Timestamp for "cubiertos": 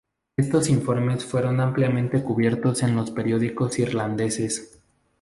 2.23-2.81